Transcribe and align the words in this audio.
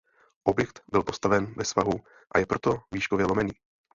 Objekt 0.43 0.83
byl 0.91 1.03
postaven 1.03 1.53
ve 1.57 1.65
svahu 1.65 1.91
a 2.31 2.37
je 2.39 2.45
proto 2.45 2.77
výškově 2.93 3.25
lomený. 3.25 3.51